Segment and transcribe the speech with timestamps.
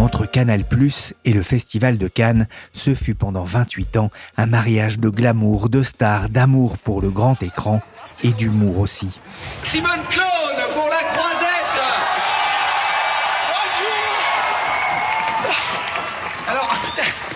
[0.00, 4.98] Entre Canal Plus et le Festival de Cannes, ce fut pendant 28 ans un mariage
[4.98, 7.82] de glamour, de stars, d'amour pour le grand écran
[8.24, 9.10] et d'humour aussi.
[9.62, 11.82] Simone Claude pour la croisette
[16.48, 16.74] Alors,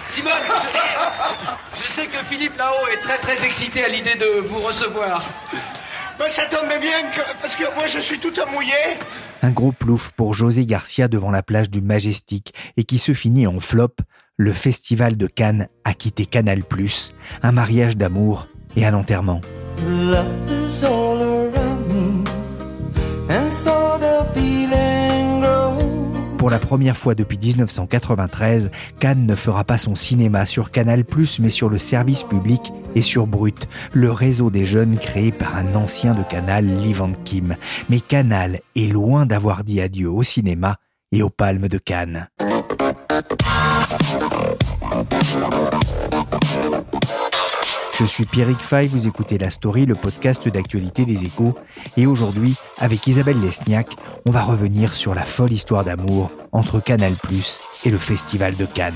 [0.08, 4.60] Simone, je, je sais que Philippe là-haut est très très excité à l'idée de vous
[4.62, 5.22] recevoir.
[6.18, 8.72] Ben, ça tombe bien que- parce que moi je suis tout mouillé.
[9.44, 13.46] Un gros plouf pour José Garcia devant la plage du Majestic et qui se finit
[13.46, 13.94] en flop.
[14.38, 16.62] Le Festival de Cannes a quitté Canal
[17.42, 19.42] un mariage d'amour et un enterrement.
[26.44, 31.02] Pour la première fois depuis 1993, Cannes ne fera pas son cinéma sur Canal+,
[31.40, 35.74] mais sur le service public et sur Brut, le réseau des jeunes créé par un
[35.74, 37.56] ancien de Canal, Lee Van Kim.
[37.88, 40.76] Mais Canal est loin d'avoir dit adieu au cinéma
[41.12, 42.28] et aux palmes de Cannes.
[47.96, 51.54] Je suis Pierrick Fay, vous écoutez La Story, le podcast d'actualité des échos.
[51.96, 53.86] Et aujourd'hui, avec Isabelle Lesniak,
[54.26, 57.14] on va revenir sur la folle histoire d'amour entre Canal+,
[57.84, 58.94] et le Festival de Cannes.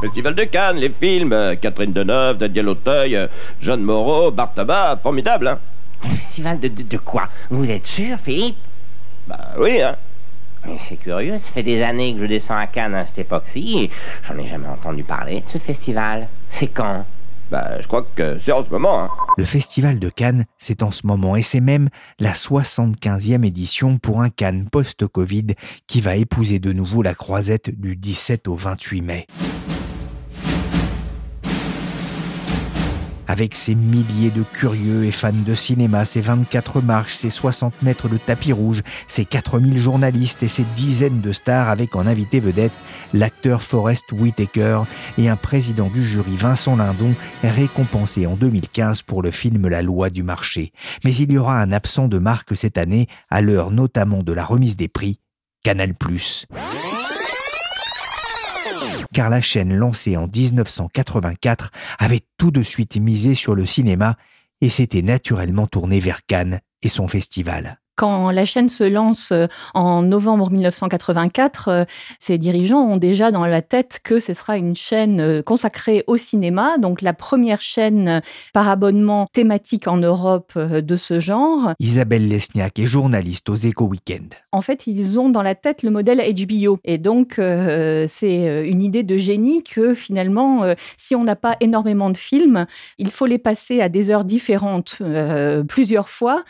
[0.00, 3.28] Festival de Cannes, les films, Catherine Deneuve, Daniel Auteuil,
[3.60, 5.58] Jeanne Moreau, Bartaba, formidable, hein
[6.02, 7.28] Festival de, de, de quoi?
[7.50, 8.56] Vous êtes sûr, Philippe?
[9.26, 9.96] Bah oui, hein
[10.66, 13.78] Mais c'est curieux, ça fait des années que je descends à Cannes à cette époque-ci
[13.78, 13.90] et
[14.26, 16.28] j'en ai jamais entendu parler de ce festival.
[16.52, 17.04] C'est quand?
[17.50, 20.92] Bah je crois que c'est en ce moment, hein Le Festival de Cannes, c'est en
[20.92, 21.88] ce moment et c'est même
[22.20, 25.46] la 75e édition pour un Cannes post-Covid
[25.88, 29.26] qui va épouser de nouveau la croisette du 17 au 28 mai.
[33.30, 38.08] Avec ses milliers de curieux et fans de cinéma, ses 24 marches, ses 60 mètres
[38.08, 42.72] de tapis rouge, ses 4000 journalistes et ses dizaines de stars avec en invité vedette
[43.12, 44.82] l'acteur Forrest Whitaker
[45.16, 47.14] et un président du jury Vincent Lindon
[47.44, 50.72] récompensé en 2015 pour le film La loi du marché.
[51.04, 54.44] Mais il y aura un absent de marque cette année, à l'heure notamment de la
[54.44, 55.20] remise des prix,
[55.62, 55.94] Canal+.
[59.12, 64.16] Car la chaîne lancée en 1984 avait tout de suite misé sur le cinéma
[64.60, 67.79] et s'était naturellement tournée vers Cannes et son festival.
[67.96, 71.84] Quand la chaîne se lance euh, en novembre 1984, euh,
[72.18, 76.16] ses dirigeants ont déjà dans la tête que ce sera une chaîne euh, consacrée au
[76.16, 78.22] cinéma, donc la première chaîne
[78.54, 81.72] par abonnement thématique en Europe de ce genre.
[81.78, 84.34] Isabelle Lesniak est journaliste aux Éco Weekend.
[84.52, 86.78] En fait, ils ont dans la tête le modèle HBO.
[86.84, 91.56] Et donc, euh, c'est une idée de génie que finalement, euh, si on n'a pas
[91.60, 92.66] énormément de films,
[92.98, 96.44] il faut les passer à des heures différentes euh, plusieurs fois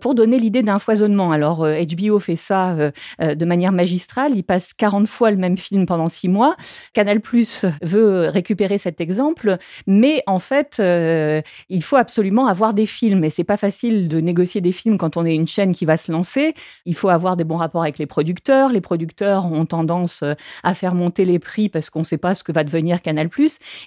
[0.00, 1.32] pour donner l'idée d'un foisonnement.
[1.32, 2.90] Alors, euh, HBO fait ça euh,
[3.20, 4.32] euh, de manière magistrale.
[4.36, 6.56] Il passe 40 fois le même film pendant six mois.
[6.92, 9.56] Canal Plus veut récupérer cet exemple,
[9.86, 13.24] mais en fait, euh, il faut absolument avoir des films.
[13.24, 15.96] Et c'est pas facile de négocier des films quand on est une chaîne qui va
[15.96, 16.54] se lancer.
[16.84, 18.70] Il faut avoir des bons rapports avec les producteurs.
[18.70, 22.34] Les producteurs ont tendance euh, à faire monter les prix parce qu'on ne sait pas
[22.34, 23.28] ce que va devenir Canal+.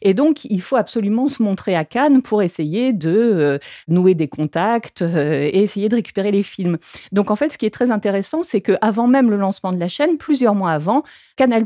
[0.01, 4.27] Et donc, il faut absolument se montrer à Cannes pour essayer de euh, nouer des
[4.27, 6.77] contacts euh, et essayer de récupérer les films.
[7.11, 9.79] Donc, en fait, ce qui est très intéressant, c'est que avant même le lancement de
[9.79, 11.03] la chaîne, plusieurs mois avant,
[11.35, 11.65] Canal+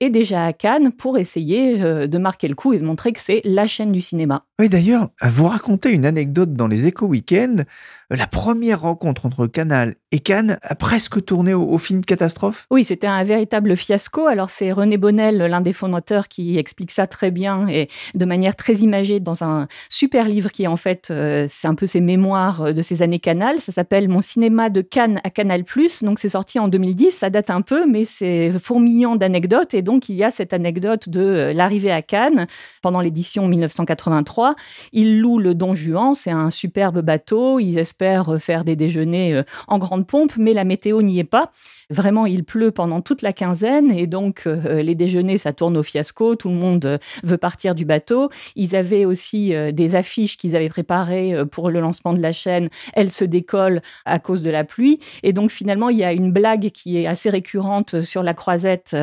[0.00, 3.20] est déjà à Cannes pour essayer euh, de marquer le coup et de montrer que
[3.20, 4.44] c'est la chaîne du cinéma.
[4.58, 7.64] Oui, d'ailleurs, vous racontez une anecdote dans les Éco Weekend.
[8.14, 12.66] La première rencontre entre Canal et Cannes a presque tourné au, au film Catastrophe?
[12.70, 14.26] Oui, c'était un véritable fiasco.
[14.26, 18.54] Alors c'est René Bonnel, l'un des fondateurs, qui explique ça très bien et de manière
[18.54, 22.74] très imagée dans un super livre qui en fait, euh, c'est un peu ses mémoires
[22.74, 23.62] de ces années Canal.
[23.62, 25.64] Ça s'appelle Mon cinéma de Cannes à Canal+.
[26.02, 29.72] Donc c'est sorti en 2010, ça date un peu, mais c'est fourmillant d'anecdotes.
[29.72, 32.46] Et donc il y a cette anecdote de l'arrivée à Cannes
[32.82, 34.54] pendant l'édition 1983.
[34.92, 37.58] Ils louent le Don Juan, c'est un superbe bateau.
[37.58, 38.01] Ils espèrent
[38.38, 41.50] faire des déjeuners en grande pompe, mais la météo n'y est pas.
[41.92, 45.82] Vraiment, il pleut pendant toute la quinzaine et donc euh, les déjeuners, ça tourne au
[45.82, 46.36] fiasco.
[46.36, 48.30] Tout le monde euh, veut partir du bateau.
[48.56, 52.70] Ils avaient aussi euh, des affiches qu'ils avaient préparées pour le lancement de la chaîne.
[52.94, 55.00] Elles se décollent à cause de la pluie.
[55.22, 58.96] Et donc finalement, il y a une blague qui est assez récurrente sur la croisette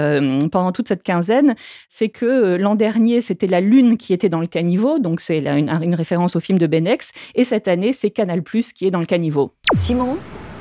[0.52, 1.56] pendant toute cette quinzaine.
[1.90, 4.98] C'est que l'an dernier, c'était la Lune qui était dans le caniveau.
[5.00, 7.12] Donc c'est une référence au film de Benex.
[7.36, 9.54] Et cette année, c'est Canal Plus qui est dans le caniveau.
[9.76, 10.18] Simon,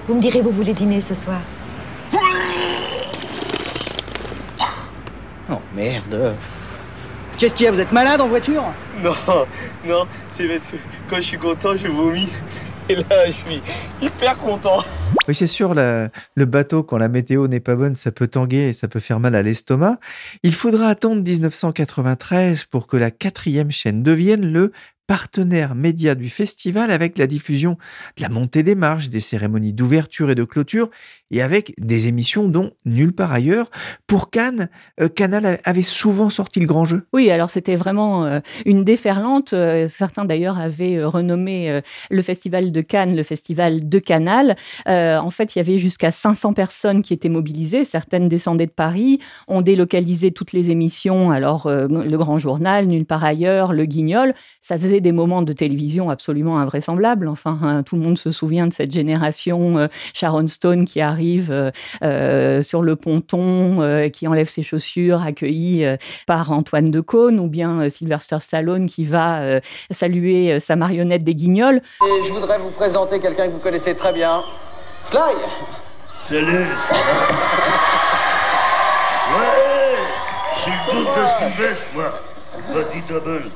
[0.06, 1.40] vous me direz, vous voulez dîner ce soir
[5.50, 6.34] Oh merde.
[7.38, 8.64] Qu'est-ce qu'il y a Vous êtes malade en voiture?
[9.02, 9.14] Non,
[9.86, 10.76] non, c'est parce que
[11.08, 12.28] quand je suis content, je vomis.
[12.88, 13.62] Et là, je suis
[14.00, 14.82] hyper content.
[15.28, 16.10] Oui, c'est sûr, le
[16.46, 19.34] bateau, quand la météo n'est pas bonne, ça peut tanguer et ça peut faire mal
[19.34, 19.98] à l'estomac.
[20.42, 24.72] Il faudra attendre 1993 pour que la quatrième chaîne devienne le
[25.08, 27.78] partenaire média du festival avec la diffusion
[28.19, 30.90] de la montée des marches, des cérémonies d'ouverture et de clôture
[31.30, 33.70] et avec des émissions dont nulle part ailleurs.
[34.06, 34.69] Pour Cannes,
[35.00, 37.06] euh, Canal avait souvent sorti le grand jeu.
[37.12, 39.52] Oui, alors c'était vraiment euh, une déferlante.
[39.52, 41.80] Euh, certains d'ailleurs avaient renommé
[42.10, 44.56] le festival de Cannes le festival de Canal.
[44.86, 47.84] en fait, il y avait jusqu'à 500 personnes qui étaient mobilisées.
[47.84, 51.30] Certaines descendaient de Paris, ont délocalisé toutes les émissions.
[51.30, 54.34] Alors, le grand journal, nulle part ailleurs, le guignol.
[54.62, 57.28] Ça faisait des moments de télévision absolument invraisemblables.
[57.28, 61.72] Enfin, hein, tout le monde se souvient de cette génération Sharon Stone qui arrive euh,
[62.02, 65.84] euh, sur le ponton, qui enlève ses chaussures, accueillie
[66.26, 69.60] par Antoine de Caunes, ou bien Sylvester Stallone qui va
[69.90, 71.80] saluer sa marionnette des Guignols.
[72.02, 74.44] Et je voudrais vous présenter quelqu'un que vous connaissez très bien,
[75.02, 75.18] Sly.
[76.28, 76.46] Salut.
[76.48, 76.66] ouais,
[80.54, 82.14] je suis le de Sylvestre, moi.
[82.72, 83.50] Body double,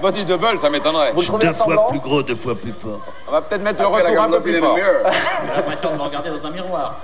[0.00, 1.12] Body double, ça m'étonnerait.
[1.12, 3.00] Vous deux fois plus gros, deux fois plus fort.
[3.26, 4.76] On va peut-être mettre le retour un peu plus fort.
[4.76, 6.96] J'ai l'impression de me regarder dans un miroir.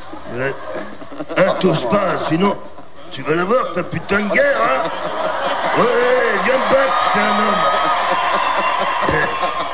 [1.36, 2.56] Hein, t'oses pas, sinon
[3.10, 4.82] tu vas la voir, ta putain de guerre, hein
[5.78, 5.84] Ouais,
[6.44, 7.62] viens me battre, t'es un homme.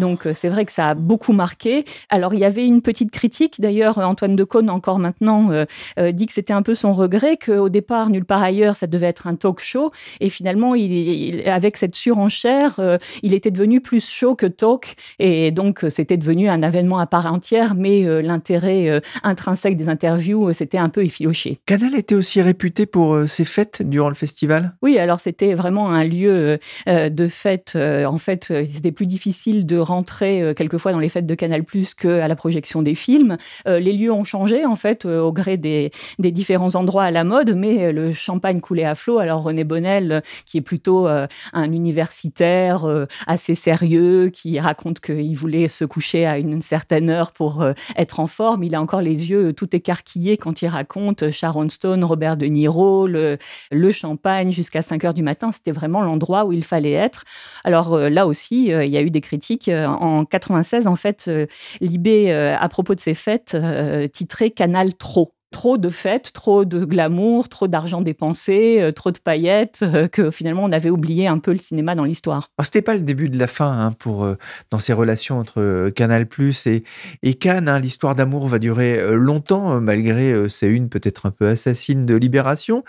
[0.00, 1.84] Donc euh, c'est vrai que ça a beaucoup marqué.
[2.08, 5.66] Alors il y avait une petite critique, d'ailleurs Antoine Decaune encore maintenant euh,
[5.98, 9.06] euh, dit que c'était un peu son regret qu'au départ nulle part ailleurs ça devait
[9.06, 9.92] être un talk show.
[10.20, 12.80] Et finalement il, avec cette surenchère
[13.22, 14.96] il était devenu plus show que talk.
[15.18, 17.74] Et donc c'était devenu un événement à part entière.
[17.74, 21.58] Mais l'intérêt intrinsèque des interviews c'était un peu effiloché.
[21.66, 24.74] Canal était aussi réputé pour ses fêtes durant le festival?
[24.80, 30.40] Oui alors c'était vraiment un lieu de fête en fait c'était plus difficile de rentrer
[30.40, 33.36] euh, quelquefois dans les fêtes de Canal Plus qu'à la projection des films.
[33.66, 37.24] Euh, les lieux ont changé en fait euh, au gré des, différents endroits à la
[37.24, 39.18] mode, mais le champagne coulait à flot.
[39.18, 42.86] Alors René Bonnel, qui est plutôt un universitaire
[43.26, 47.66] assez sérieux, qui raconte qu'il voulait se coucher à une certaine heure pour
[47.96, 52.04] être en forme, il a encore les yeux tout écarquillés quand il raconte Sharon Stone,
[52.04, 53.38] Robert De Niro, le,
[53.72, 55.50] le champagne jusqu'à 5 heures du matin.
[55.50, 57.24] C'était vraiment l'endroit où il fallait être.
[57.64, 61.46] Alors là aussi, il y a eu des critiques en 96, en fait, euh,
[61.80, 66.64] Libé, euh, à propos de ces fêtes, euh, titrait Canal trop trop de fêtes, trop
[66.64, 71.50] de glamour, trop d'argent dépensé, trop de paillettes, que finalement on avait oublié un peu
[71.50, 72.52] le cinéma dans l'histoire.
[72.62, 74.28] C'était pas le début de la fin hein, pour
[74.70, 76.84] dans ces relations entre Canal Plus et,
[77.24, 77.68] et Cannes.
[77.68, 77.80] Hein.
[77.80, 82.84] L'histoire d'amour va durer longtemps malgré ces une peut-être un peu assassine de Libération.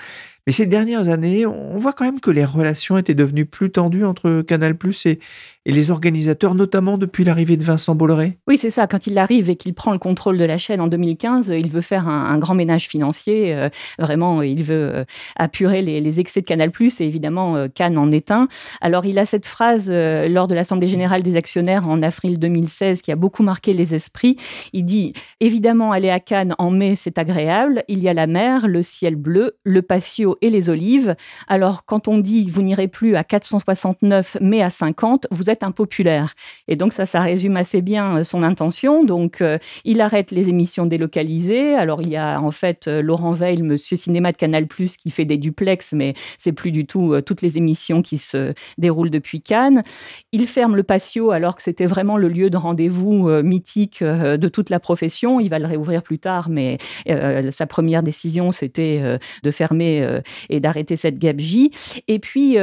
[0.48, 4.06] Mais ces dernières années, on voit quand même que les relations étaient devenues plus tendues
[4.06, 5.20] entre Canal Plus et,
[5.68, 8.88] les organisateurs, notamment depuis l'arrivée de Vincent Bolloré Oui, c'est ça.
[8.88, 11.82] Quand il arrive et qu'il prend le contrôle de la chaîne en 2015, il veut
[11.82, 13.54] faire un, grand ménage financier.
[13.54, 13.70] Euh,
[14.00, 15.06] vraiment, il veut euh,
[15.36, 18.48] apurer les, excès de Canal+, et évidemment, euh, Cannes en est un.
[18.82, 23.12] Alors, il a cette phrase lors de l'Assemblée générale des actionnaires en avril 2016 qui
[23.12, 24.38] a beaucoup marqué les esprits.
[24.74, 27.84] Il dit «Évidemment, aller à Cannes en mai, c'est agréable.
[27.88, 31.16] Il y a la mer, le ciel bleu, le patio et les olives.
[31.48, 36.34] Alors, quand on dit «Vous n'irez plus à 469, mais à 50», vous impopulaire.
[36.68, 39.04] Et donc ça, ça résume assez bien euh, son intention.
[39.04, 41.76] Donc euh, il arrête les émissions délocalisées.
[41.76, 45.26] Alors il y a en fait euh, Laurent Veil, Monsieur Cinéma de Canal+, qui fait
[45.26, 49.84] des duplex, mais c'est plus du tout toutes les émissions qui se déroulent depuis Cannes.
[50.32, 54.70] Il ferme le patio alors que c'était vraiment le lieu de rendez-vous mythique de toute
[54.70, 55.40] la profession.
[55.40, 60.96] Il va le réouvrir plus tard, mais sa première décision, c'était de fermer et d'arrêter
[60.96, 61.72] cette gabegie.
[62.08, 62.58] Et puis,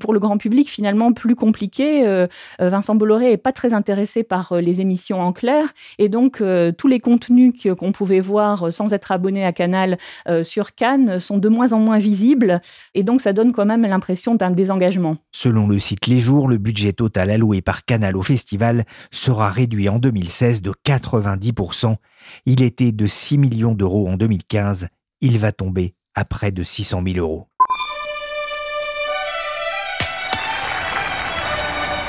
[0.00, 2.26] pour le grand public, finalement, plus compliqué,
[2.58, 5.72] Vincent Bolloré est pas très intéressé par les émissions en clair.
[5.98, 6.42] Et donc,
[6.78, 9.98] tous les contenus qu'on pouvait voir sans être abonné à Canal
[10.42, 12.60] sur Cannes sont de moins en moins visibles.
[12.94, 15.16] Et donc, ça donne quand même l'impression d'un désengagement.
[15.32, 19.88] Selon le site Les Jours, le budget total alloué par Canal au festival sera réduit
[19.88, 21.96] en 2016 de 90%.
[22.46, 24.88] Il était de 6 millions d'euros en 2015.
[25.20, 27.46] Il va tomber à près de 600 000 euros.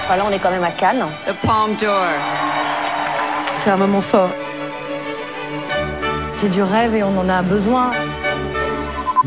[0.07, 1.05] Voilà, on est quand même à Cannes.
[1.27, 2.07] The Palm Door.
[3.57, 4.31] C'est un moment fort.
[6.33, 7.91] C'est du rêve et on en a besoin.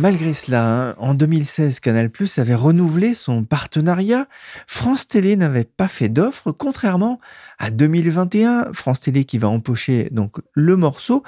[0.01, 4.29] Malgré cela, hein, en 2016, Canal Plus avait renouvelé son partenariat.
[4.67, 7.21] France Télé n'avait pas fait d'offre, contrairement
[7.59, 8.73] à 2021.
[8.73, 11.23] France Télé qui va empocher donc le morceau.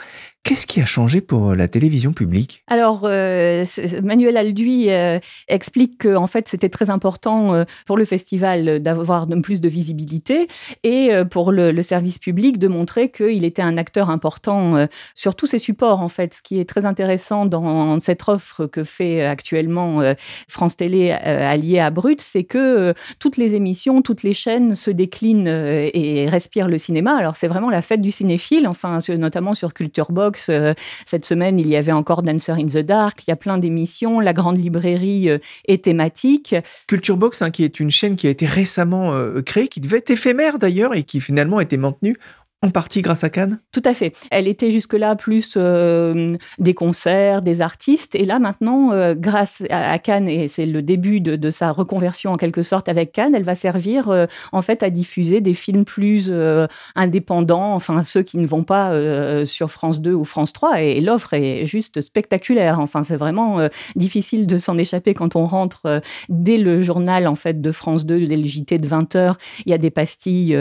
[0.45, 2.65] Qu'est-ce qui a changé pour la télévision publique?
[2.67, 3.65] Alors, euh,
[4.03, 9.29] Manuel Alduy euh, explique que en fait, c'était très important euh, pour le festival d'avoir
[9.43, 10.49] plus de visibilité
[10.83, 15.59] et pour le, service public de montrer qu'il était un acteur important sur tous ses
[15.59, 16.01] supports.
[16.01, 20.03] En fait, ce qui est très intéressant dans cette offre que fait actuellement
[20.49, 25.49] France Télé alliée à Brut, c'est que toutes les émissions, toutes les chaînes se déclinent
[25.49, 27.17] et respirent le cinéma.
[27.17, 30.75] Alors, c'est vraiment la fête du cinéphile, enfin, notamment sur Culture Box euh,
[31.07, 33.23] cette semaine, il y avait encore Dancer in the Dark.
[33.27, 34.21] Il y a plein d'émissions.
[34.21, 36.55] La grande librairie euh, est thématique.
[36.87, 39.99] Culture Box, hein, qui est une chaîne qui a été récemment euh, créée, qui devait
[39.99, 42.17] être éphémère d'ailleurs et qui finalement a été maintenue
[42.65, 44.15] en partie grâce à Cannes Tout à fait.
[44.31, 48.15] Elle était jusque-là plus euh, des concerts, des artistes.
[48.15, 52.37] Et là, maintenant, euh, grâce à, Cannes, et c'est le début de, sa reconversion en
[52.37, 56.33] quelque sorte avec Cannes, elle va servir euh, en fait à diffuser des films plus
[56.95, 58.93] indépendants, enfin ceux qui ne vont pas
[59.45, 60.83] sur France 2 ou France 3.
[60.83, 62.79] Et, l'offre est juste spectaculaire.
[62.79, 67.61] Enfin, c'est vraiment difficile de s'en échapper quand on rentre dès le journal en fait
[67.61, 69.35] de France 2, dès le JT de 20h.
[69.67, 70.57] Il y a des pastilles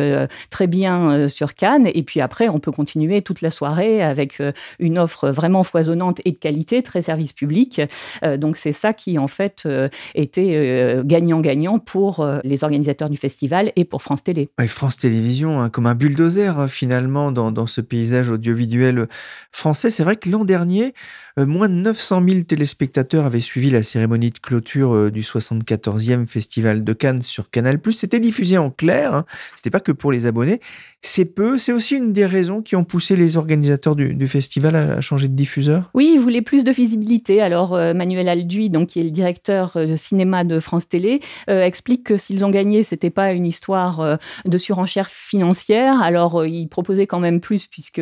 [0.49, 1.90] très bien sur Cannes.
[1.93, 6.21] Et puis après, on peut continuer toute la soirée avec euh, une offre vraiment foisonnante
[6.25, 7.81] et de qualité, très service public.
[8.23, 13.71] Euh, donc c'est ça qui, en fait, euh, était gagnant-gagnant pour les organisateurs du festival
[13.75, 14.49] et pour France Télé.
[14.67, 19.07] France Télévisions, hein, comme un bulldozer finalement dans, dans ce paysage audiovisuel
[19.51, 19.91] français.
[19.91, 20.93] C'est vrai que l'an dernier,
[21.37, 26.93] moins de 900 000 téléspectateurs avaient suivi la cérémonie de clôture du 74e Festival de
[26.93, 27.79] Cannes sur Canal+.
[27.95, 29.25] C'était diffusé en clair, hein.
[29.55, 30.59] c'était pas que pour les abonnés.
[31.01, 35.01] C'est peu, c'est aussi une des raisons qui ont poussé les organisateurs du, festival à,
[35.01, 35.89] changer de diffuseur?
[35.95, 37.41] Oui, ils voulaient plus de visibilité.
[37.41, 42.17] Alors euh, Manuel Alduy, donc qui est le directeur cinéma de France Télé, explique que
[42.17, 46.01] s'ils ont gagné, c'était pas une histoire de surenchère financière.
[46.01, 48.01] Alors il proposait quand même plus puisque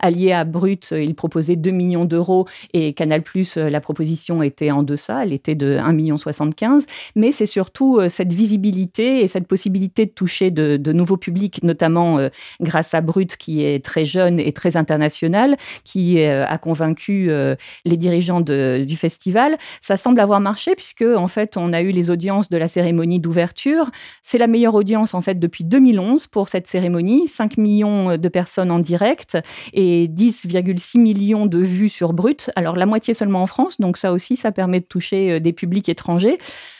[0.00, 3.22] allié à Brut, il proposait 2 millions d'euros et Canal+,
[3.56, 6.18] euh, la proposition était en deçà, elle était de 1,75 million.
[7.16, 12.18] Mais c'est surtout euh, cette visibilité et cette possibilité de toucher de, nouveaux publics, notamment
[12.18, 12.28] euh,
[12.60, 17.30] grâce à Brut, qui est très jeune et très international, qui a convaincu
[17.84, 19.56] les dirigeants du festival.
[19.80, 23.20] Ça semble avoir marché puisque, en fait, on a eu les audiences de la cérémonie
[23.20, 23.90] d'ouverture.
[24.22, 27.28] C'est la meilleure audience, en fait, depuis 2011 pour cette cérémonie.
[27.28, 29.38] 5 millions de personnes en direct
[29.72, 32.50] et 10,6 millions de vues sur Brut.
[32.56, 35.52] Alors la moitié seulement en France, donc ça aussi, ça permet de toucher euh, des
[35.52, 36.38] publics étrangers.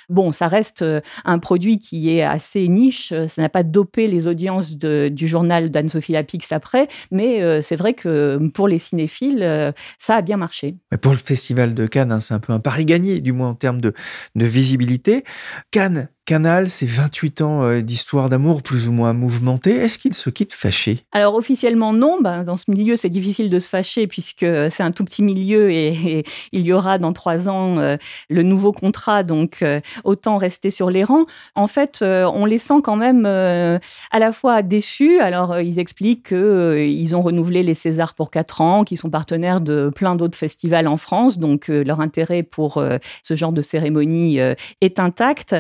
[0.09, 3.13] Bon, ça reste euh, un produit qui est assez niche.
[3.13, 7.95] Euh, ça n'a pas dopé les audiences du journal d'Anne-Sophie Lapix après, mais c'est vrai
[7.95, 10.77] que pour les cinéphiles, ça a bien marché.
[11.01, 13.55] pour le Festival de Cannes, hein, c'est un peu un pari gagné, du moins en
[13.55, 13.93] termes de
[14.35, 15.25] visibilité.
[15.71, 19.73] Cannes Canal, c'est 28 ans euh, d'histoire d'amour plus ou moins mouvementée.
[19.73, 22.19] Est-ce qu'ils se quittent fâchés Alors officiellement non.
[22.23, 25.71] Ben, dans ce milieu, c'est difficile de se fâcher puisque c'est un tout petit milieu
[25.73, 27.99] et, il y aura dans trois ans euh,
[28.31, 29.23] le nouveau contrat.
[29.23, 31.27] Donc euh, autant rester sur les rangs.
[31.57, 35.21] En fait, on les sent quand même à la fois déçus.
[35.21, 39.91] Alors ils expliquent qu'ils ont renouvelé les Césars pour quatre ans, qu'ils sont partenaires de
[39.95, 41.39] plein d'autres festivals en France.
[41.39, 42.83] Donc leur intérêt pour
[43.23, 44.39] ce genre de cérémonie
[44.81, 45.55] est intact.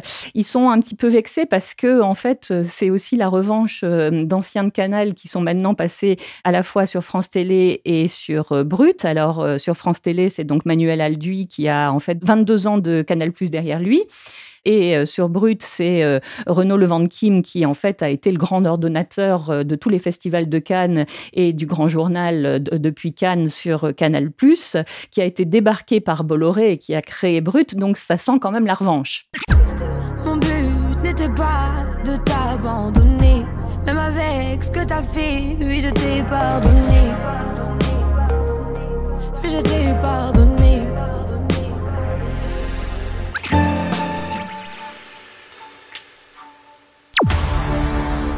[0.54, 4.70] Un petit peu vexés parce que, en fait, c'est aussi la revanche euh, d'anciens de
[4.70, 9.04] Canal qui sont maintenant passés à la fois sur France Télé et sur euh, Brut.
[9.04, 12.78] Alors, euh, sur France Télé, c'est donc Manuel Alduy qui a en fait 22 ans
[12.78, 14.02] de Canal Plus derrière lui.
[14.66, 19.76] Et sur Brut, c'est Renaud Levent qui, en fait, a été le grand ordonnateur de
[19.76, 24.30] tous les festivals de Cannes et du Grand Journal depuis Cannes sur Canal+,
[25.10, 27.76] qui a été débarqué par Bolloré et qui a créé Brut.
[27.76, 29.28] Donc, ça sent quand même la revanche
[31.16, 31.70] c'était pas
[32.04, 33.46] de t'abandonner.
[33.86, 37.12] Même avec ce que t'as fait, oui, je t'ai pardonné.
[39.44, 40.82] Je t'ai pardonné.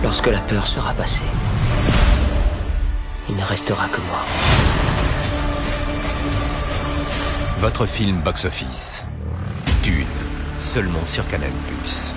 [0.03, 1.23] Lorsque la peur sera passée,
[3.31, 4.21] il ne restera que moi.
[7.61, 9.07] Votre film box-office.
[9.83, 10.05] Dune,
[10.59, 11.51] seulement sur Canal⁇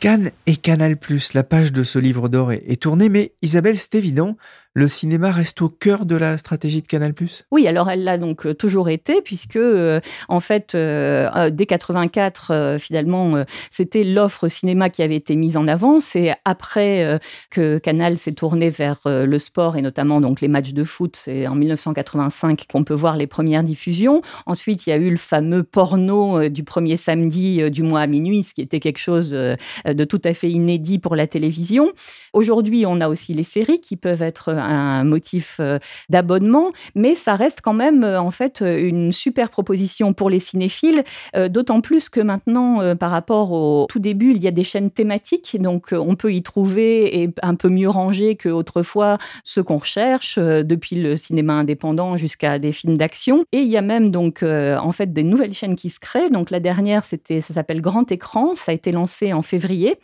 [0.00, 0.96] Cannes et Canal+,
[1.34, 4.36] la page de ce livre d'or est, est tournée, mais Isabelle, c'est évident,
[4.74, 7.12] le cinéma reste au cœur de la stratégie de Canal+?
[7.50, 12.76] Oui, alors elle l'a donc euh, toujours été, puisque euh, en fait, euh, dès 84,
[12.78, 16.00] finalement, c'était l'offre cinéma qui avait été mise en avant.
[16.00, 17.18] C'est après
[17.50, 21.16] que Canal s'est tourné vers le sport et notamment donc les matchs de foot.
[21.16, 24.22] C'est en 1985 qu'on peut voir les premières diffusions.
[24.46, 28.44] Ensuite, il y a eu le fameux porno du premier samedi du mois à minuit,
[28.44, 31.92] ce qui était quelque chose de tout à fait inédit pour la télévision.
[32.32, 37.34] Aujourd'hui, on a aussi les séries qui peuvent être un motif euh, d'abonnement, mais ça
[37.34, 41.04] reste quand même euh, en fait une super proposition pour les cinéphiles,
[41.36, 44.90] euh, d'autant plus que maintenant, par rapport au tout début, il y a des chaînes
[44.90, 50.38] thématiques, donc on peut y trouver et un peu mieux rangé qu'autrefois ce qu'on recherche,
[50.38, 53.44] depuis le cinéma indépendant jusqu'à des films d'action.
[53.52, 56.30] Et il y a même donc en fait des nouvelles chaînes qui se créent.
[56.30, 59.96] Donc la dernière, c'était, ça s'appelle Grand Écran, ça a été lancé en février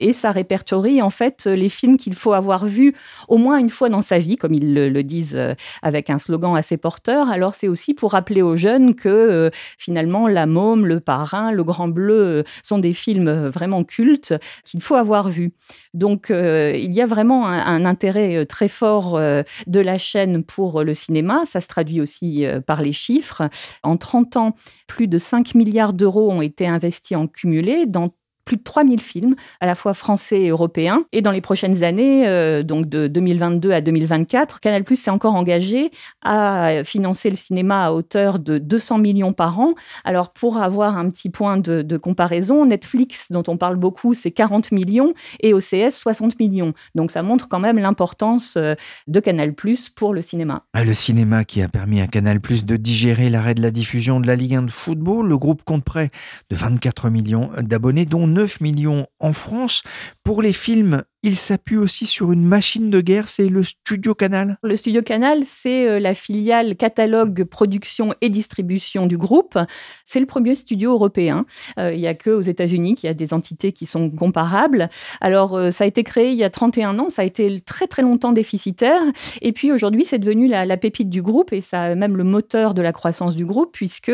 [0.00, 2.94] et ça répertorie en fait les films qu'il faut avoir vus
[3.28, 6.56] au moins une fois dans sa vie, comme ils le, disent euh, avec un slogan
[6.56, 7.28] assez porteur.
[7.30, 11.64] Alors c'est aussi pour rappeler aux jeunes que euh, finalement La Môme, Le Parrain, Le
[11.64, 15.52] Grand Bleu euh, sont des films vraiment cultes qu'il faut avoir vus.
[15.94, 21.42] Donc il y a vraiment un, intérêt très fort de la chaîne pour le cinéma.
[21.44, 23.48] Ça se traduit aussi par les chiffres.
[23.82, 24.54] En 30 ans,
[24.86, 28.10] plus de 5 milliards d'euros ont été investis en cumulé dans
[28.48, 31.04] plus de 3000 films, à la fois français et européens.
[31.12, 35.90] Et dans les prochaines années, euh, donc de 2022 à 2024, Canal s'est encore engagé
[36.22, 39.74] à financer le cinéma à hauteur de 200 millions par an.
[40.02, 44.72] Alors, pour avoir un petit point de, comparaison, Netflix, dont on parle beaucoup, c'est 40
[44.72, 46.72] millions et OCS, 60 millions.
[46.94, 48.74] Donc, ça montre quand même l'importance euh,
[49.08, 49.52] de Canal
[49.94, 50.62] pour le cinéma.
[50.72, 54.26] Ah, le cinéma qui a permis à Canal de digérer l'arrêt de la diffusion de
[54.26, 55.28] la Ligue 1 de football.
[55.28, 56.10] Le groupe compte près
[56.48, 59.82] de 24 millions d'abonnés, dont 9 millions en France.
[60.24, 64.56] Pour les films il s'appuie aussi sur une machine de guerre, c'est le Studio Canal.
[64.62, 69.58] Le Studio Canal, c'est euh, la filiale catalogue, production et distribution du groupe.
[70.04, 71.44] C'est le premier studio européen.
[71.76, 74.90] Euh, il n'y a que aux États-Unis qu'il y a des entités qui sont comparables.
[75.20, 77.88] Alors, euh, ça a été créé il y a 31 ans, ça a été très
[77.88, 79.02] très longtemps déficitaire.
[79.42, 82.82] Et puis aujourd'hui, c'est devenu la, pépite du groupe et ça même le moteur de
[82.82, 84.12] la croissance du groupe, puisque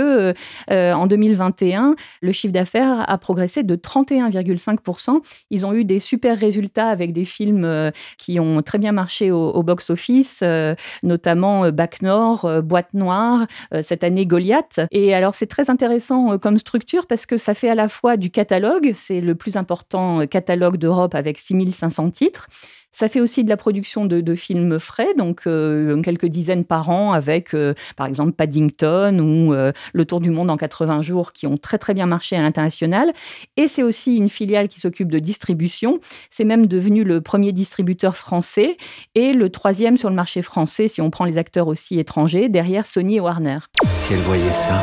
[0.70, 5.20] en 2021, le chiffre d'affaires a progressé de 31,5%.
[5.50, 9.30] Ils ont eu des super résultats avec des films euh, qui ont très bien marché
[9.30, 13.46] au, box-office, euh, notamment euh, Bac Nord, Boîte Noire,
[13.83, 14.80] cette année Goliath.
[14.90, 18.30] Et alors, c'est très intéressant comme structure parce que ça fait à la fois du
[18.30, 22.48] catalogue, c'est le plus important catalogue d'Europe avec 6500 titres.
[22.94, 27.11] Ça fait aussi de la production de, films frais, donc euh, quelques dizaines par an
[27.11, 31.48] avec, euh, par exemple, Paddington ou euh, Le Tour du Monde en 80 jours qui
[31.48, 33.12] ont très très bien marché à l'international.
[33.57, 35.98] Et c'est aussi une filiale qui s'occupe de distribution.
[36.30, 38.76] C'est même devenu le premier distributeur français
[39.16, 42.87] et le troisième sur le marché français si on prend les acteurs aussi étrangers, derrière
[42.87, 43.59] Sony et Warner.
[43.96, 44.80] Si elle voyait ça,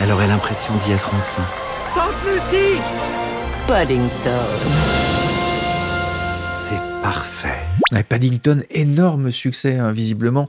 [0.00, 1.44] elle aurait l'impression d'y être enfin.
[3.66, 5.03] Paddington
[7.04, 7.60] parfait.
[8.08, 10.48] Paddington, énorme succès, hein, visiblement,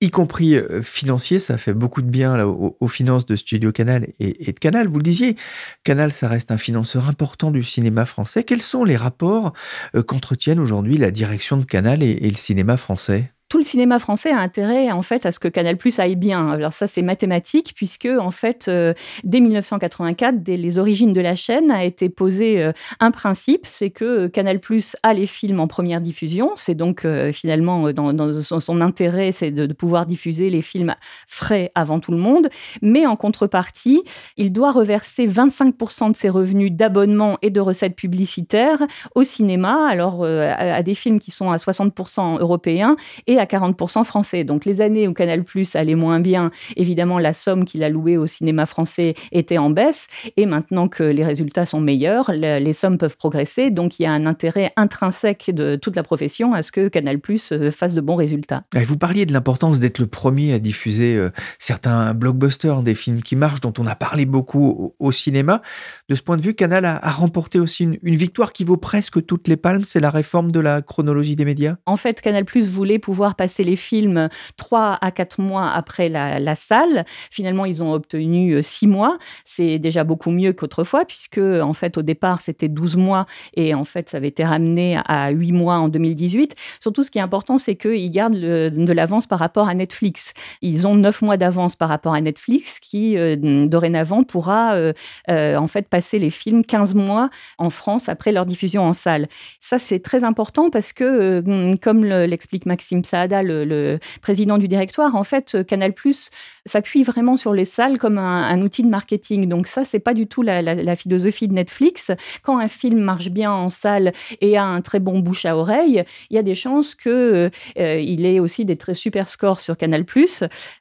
[0.00, 1.38] y compris euh, financier.
[1.38, 4.88] Ça fait beaucoup de bien aux, finances de Studio Canal et, de Canal.
[4.88, 5.36] Vous le disiez,
[5.84, 8.44] Canal, ça reste un financeur important du cinéma français.
[8.44, 9.52] Quels sont les rapports
[9.94, 13.30] euh, qu'entretiennent aujourd'hui la direction de Canal et le cinéma français?
[13.50, 16.50] Tout le cinéma français a intérêt en fait à ce que Canal+ aille bien.
[16.50, 21.34] Alors ça c'est mathématique puisque en fait euh, dès 1984, dès les origines de la
[21.34, 24.60] chaîne a été posé euh, un principe, c'est que euh, Canal+
[25.02, 26.52] a les films en première diffusion.
[26.54, 30.94] C'est donc finalement dans, son, intérêt, c'est de, pouvoir diffuser les films
[31.26, 32.48] frais avant tout le monde.
[32.82, 34.02] Mais en contrepartie,
[34.36, 38.78] il doit reverser 25% de ses revenus d'abonnement et de recettes publicitaires
[39.16, 39.88] au cinéma.
[39.88, 44.44] Alors à, des films qui sont à 60% européens et à 40% français.
[44.44, 48.16] Donc les années où Canal Plus allait moins bien, évidemment, la somme qu'il a louée
[48.16, 50.06] au cinéma français était en baisse.
[50.36, 53.70] Et maintenant que les résultats sont meilleurs, les sommes peuvent progresser.
[53.70, 57.18] Donc il y a un intérêt intrinsèque de toute la profession à ce que Canal
[57.18, 58.62] Plus euh, fasse de bons résultats.
[58.74, 63.36] Vous parliez de l'importance d'être le premier à diffuser euh, certains blockbusters, des films qui
[63.36, 65.62] marchent, dont on a parlé beaucoup au, cinéma.
[66.08, 69.24] De ce point de vue, Canal a, remporté aussi une, une victoire qui vaut presque
[69.26, 71.76] toutes les palmes, c'est la réforme de la chronologie des médias?
[71.86, 76.54] En fait, Canal Plus voulait pouvoir passer les films trois à quatre mois après la,
[76.54, 77.04] salle.
[77.30, 79.18] Finalement, ils ont obtenu euh, six mois.
[79.44, 83.84] C'est déjà beaucoup mieux qu'autrefois, puisque en fait, au départ, c'était 12 mois et en
[83.84, 86.54] fait, ça avait été ramené à huit mois en 2018.
[86.80, 90.32] Surtout, ce qui est important, c'est qu'ils gardent de l'avance par rapport à Netflix.
[90.62, 94.92] Ils ont neuf mois d'avance par rapport à Netflix, qui euh, dorénavant pourra euh,
[95.28, 99.26] en fait passer les films 15 mois en France après leur diffusion en salle.
[99.60, 101.42] Ça, c'est très important parce que,
[101.80, 106.30] comme l'explique Maxime Le, président du directoire, en fait, Canal Plus
[106.66, 109.48] s'appuie vraiment sur les salles comme un, outil de marketing.
[109.48, 112.10] Donc ça, c'est pas du tout la, philosophie de Netflix.
[112.42, 116.04] Quand un film marche bien en salle et a un très bon bouche à oreille,
[116.30, 119.76] il y a des chances que euh, il ait aussi des très super scores sur
[119.76, 120.04] Canal+.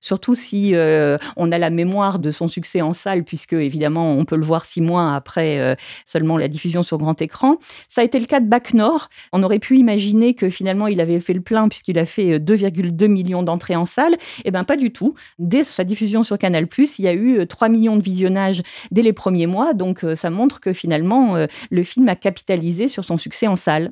[0.02, 4.26] Surtout si euh, on a la mémoire de son succès en salle, puisque évidemment on
[4.26, 5.76] peut le voir six mois après euh,
[6.06, 7.58] seulement la diffusion sur grand écran.
[7.88, 9.10] Ça a été le cas de Bac Nord.
[9.32, 13.08] On aurait pu imaginer que finalement il avait fait le plein puisqu'il a fait 2,2
[13.08, 14.16] millions d'entrées en salle.
[14.46, 15.16] Eh bien pas du tout.
[15.40, 18.62] Dès sa diffusion sur Canal+, il y a eu 3 euh, millions de visionnages
[18.92, 22.88] dès les premiers mois, donc euh, ça montre que finalement, euh, le film a capitalisé
[22.88, 23.92] sur son succès en salle.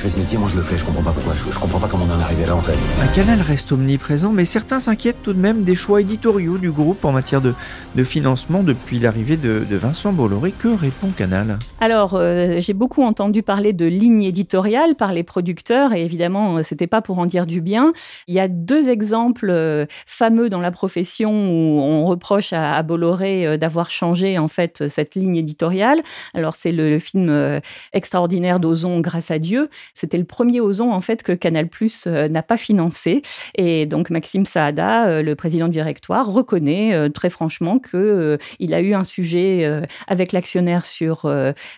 [0.00, 1.86] Je fais ce métier, moi je le fais, je comprends pas pourquoi, je, comprends pas
[1.86, 2.72] comment on en est arrivé là en fait.
[3.02, 7.04] Un canal reste omniprésent, mais certains s'inquiètent tout de même des choix éditoriaux du groupe
[7.04, 7.52] en matière de,
[7.96, 10.52] de financement depuis l'arrivée de, Vincent Bolloré.
[10.52, 11.58] Que répond Canal?
[11.80, 16.62] Alors, euh, j'ai beaucoup entendu parler de ligne éditoriale par les producteurs, et évidemment, euh,
[16.62, 17.90] c'était pas pour en dire du bien.
[18.26, 23.58] Il y a deux exemples euh, fameux dans la profession où on reproche à, Bolloré
[23.58, 26.00] d'avoir changé en fait cette ligne éditoriale.
[26.32, 27.60] Alors, c'est le, le, film
[27.92, 31.68] extraordinaire d'Ozon, Grâce à Dieu, c'était le premier Ozon en fait que Canal+
[32.06, 33.22] euh, n'a pas financé.
[33.56, 38.74] Et donc Maxime Saada, euh, le président du directoire, reconnaît euh, très franchement que il
[38.74, 39.68] a eu un sujet
[40.06, 41.30] avec l'actionnaire sur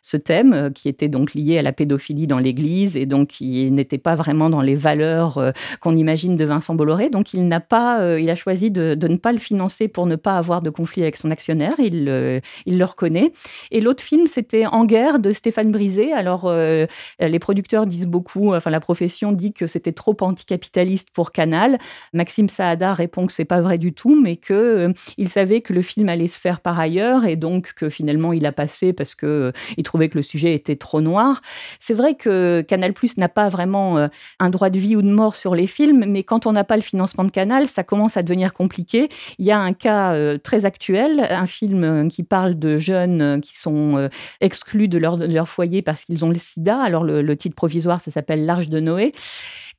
[0.03, 3.98] ce thème qui était donc lié à la pédophilie dans l'Église et donc qui n'était
[3.98, 7.11] pas vraiment dans les valeurs qu'on imagine de Vincent Bolloré.
[7.11, 10.37] Donc il n'a pas, il a choisi de, ne pas le financer pour ne pas
[10.37, 11.75] avoir de conflit avec son actionnaire.
[11.79, 13.33] Il, il le reconnaît.
[13.70, 16.12] Et l'autre film, c'était En guerre de Stéphane Brisé.
[16.12, 21.79] Alors les producteurs disent beaucoup, enfin la profession dit que c'était trop anticapitaliste pour Canal.
[22.12, 25.73] Maxime Saada répond que c'est pas vrai du tout, mais que euh, il savait que
[25.73, 29.15] le film allait se faire par ailleurs et donc que finalement il a passé parce
[29.15, 31.43] que euh, il trouvait que le sujet était trop noir.
[31.81, 35.11] C'est vrai que Canal Plus n'a pas vraiment euh, un droit de vie ou de
[35.11, 38.17] mort sur les films, mais quand on n'a pas le financement de Canal, ça commence
[38.17, 39.09] à devenir compliqué.
[39.38, 44.09] Il y a un cas très actuel, un film qui parle de jeunes qui sont
[44.41, 46.81] exclus de leur, de leur foyer parce qu'ils ont le sida.
[46.81, 49.12] Alors le, le titre provisoire ça s'appelle L'Arche de Noé.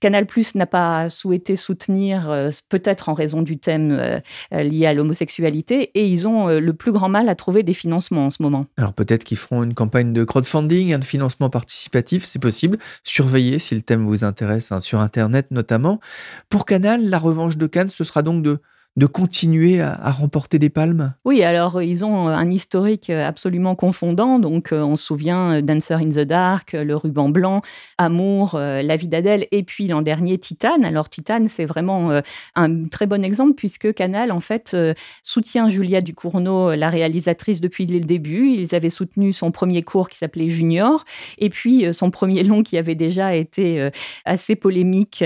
[0.03, 4.19] Canal Plus n'a pas souhaité soutenir, euh, peut-être en raison du thème euh,
[4.51, 8.25] lié à l'homosexualité, et ils ont euh, le plus grand mal à trouver des financements
[8.25, 8.65] en ce moment.
[8.75, 12.79] Alors peut-être qu'ils feront une campagne de crowdfunding, un financement participatif, c'est possible.
[13.05, 16.01] Surveillez si le thème vous intéresse, hein, sur Internet notamment.
[16.49, 18.59] Pour Canal, la revanche de Cannes, ce sera donc de
[18.95, 21.15] de continuer à, remporter des palmes?
[21.25, 24.37] Oui, alors ils ont un historique absolument confondant.
[24.37, 27.61] Donc on se souvient Dancer in the Dark, Le Ruban Blanc,
[27.97, 30.85] Amour, La vie d'Adèle et puis l'an dernier Titane.
[30.85, 32.21] Alors Titane, c'est vraiment
[32.55, 34.77] un très bon exemple puisque Canal, en fait,
[35.23, 38.49] soutient Julia Ducournau, la réalisatrice, depuis le début.
[38.51, 41.03] Ils avaient soutenu son premier cours qui s'appelait Junior
[41.39, 43.89] et puis son premier long qui avait déjà été
[44.25, 45.23] assez polémique,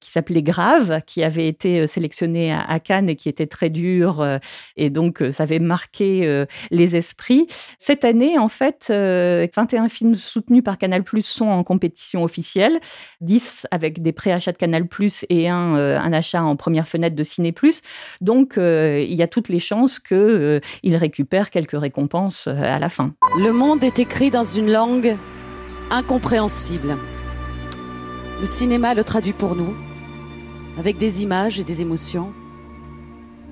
[0.00, 4.20] qui s'appelait Grave, qui avait été sélectionné à Cannes et qui était très dur.
[4.20, 4.38] Euh,
[4.76, 7.46] et donc, euh, ça avait marqué euh, les esprits.
[7.78, 12.80] Cette année, en fait, 21 films soutenus par Canal Plus sont en compétition officielle.
[13.20, 17.22] 10 avec des préachats de Canal Plus et un, un achat en première fenêtre de
[17.22, 17.80] Ciné Plus.
[18.20, 23.14] Donc, il y a toutes les chances qu'il récupère quelques récompenses à la fin.
[23.38, 25.16] Le monde est écrit dans une langue
[25.90, 26.96] incompréhensible.
[28.40, 29.74] Le cinéma le traduit pour nous,
[30.78, 32.32] avec des images et des émotions.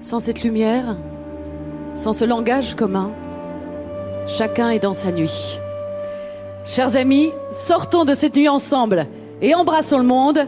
[0.00, 0.96] Sans cette lumière,
[1.96, 3.11] sans ce langage commun,
[4.28, 5.58] chacun est dans sa nuit.
[6.64, 9.06] Chers amis, sortons de cette nuit ensemble
[9.42, 10.46] et embrassons le monde.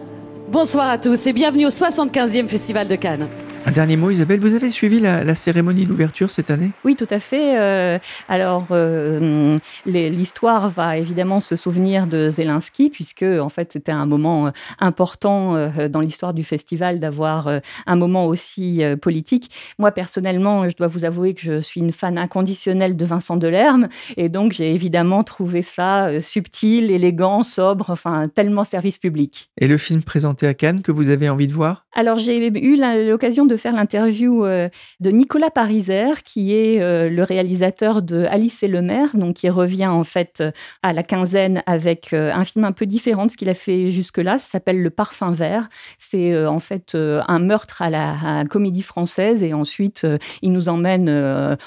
[0.48, 3.26] Bonsoir à tous et bienvenue au 75e Festival de Cannes.
[3.70, 6.72] Un dernier mot, Isabelle, vous avez suivi la, cérémonie d'ouverture cette année?
[6.84, 7.56] Oui, tout à fait.
[7.56, 9.56] Euh, alors, euh,
[9.86, 15.52] l'histoire va évidemment se souvenir de Zelensky, puisque en fait, c'était un moment euh, important
[15.88, 19.52] dans l'histoire du festival d'avoir un moment aussi politique.
[19.78, 23.86] Moi, personnellement, je dois vous avouer que je suis une fan inconditionnelle de Vincent Delerme,
[24.16, 29.48] et donc j'ai évidemment trouvé ça subtil, élégant, sobre, enfin, tellement service public.
[29.60, 31.86] Et le film présenté à Cannes que vous avez envie de voir?
[31.92, 32.76] Alors j'ai eu
[33.10, 34.68] l'occasion de faire l'interview euh,
[35.00, 39.50] de Nicolas Pariser, qui est euh, le réalisateur de Alice et le maire, donc qui
[39.50, 40.52] revient en fait euh,
[40.84, 44.38] à la quinzaine avec un film un peu différent de ce qu'il a fait jusque-là.
[44.38, 45.68] Ça s'appelle Le Parfum Vert.
[45.98, 50.06] C'est en fait un meurtre à la, comédie française et ensuite
[50.42, 51.08] il nous emmène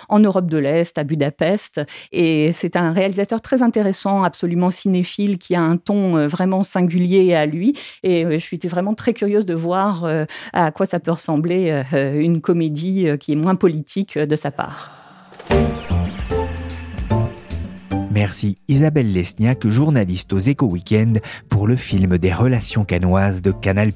[0.09, 1.81] en Europe de l'Est, à Budapest.
[2.11, 7.45] Et c'est un réalisateur très intéressant, absolument cinéphile, qui a un ton vraiment singulier à
[7.45, 7.77] lui.
[8.03, 12.19] Et je suis vraiment très curieuse de voir euh, à quoi ça peut ressembler euh,
[12.19, 15.03] une comédie euh, qui est moins politique de sa part.
[18.13, 23.89] Merci Isabelle Lesniak, journaliste aux Éco Weekend, pour le film des relations canoises de Canal+.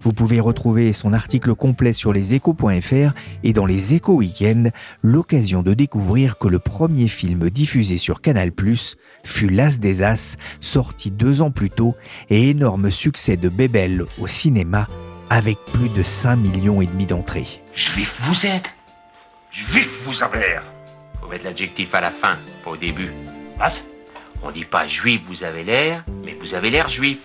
[0.00, 4.70] Vous pouvez retrouver son article complet sur leséchos.fr et dans les Éco Weekend,
[5.02, 8.52] l'occasion de découvrir que le premier film diffusé sur Canal+,
[9.24, 11.96] fut L'As des As, sorti deux ans plus tôt
[12.28, 14.86] et énorme succès de Bébel au cinéma
[15.30, 17.62] avec plus de 5 millions et demi d'entrées.
[17.74, 18.72] Juif vous êtes
[19.52, 20.64] Juif vous avez l'air
[21.20, 23.12] Faut mettre l'adjectif à la fin, pas au début.
[23.58, 23.82] Passe
[24.42, 27.18] On dit pas juif vous avez l'air, mais vous avez l'air juif.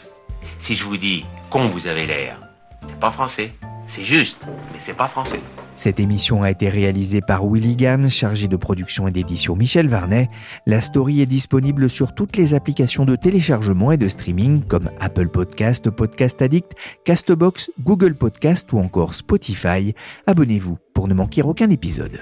[0.61, 2.39] Si je vous dis con vous avez l'air,
[2.87, 3.49] c'est pas français.
[3.87, 4.39] C'est juste,
[4.71, 5.41] mais c'est pas français.
[5.75, 10.29] Cette émission a été réalisée par Willy Gann, chargé de production et d'édition Michel Varnet.
[10.65, 15.27] La story est disponible sur toutes les applications de téléchargement et de streaming comme Apple
[15.27, 16.71] Podcast, Podcast Addict,
[17.03, 19.93] Castbox, Google Podcast ou encore Spotify.
[20.27, 22.21] Abonnez-vous pour ne manquer aucun épisode.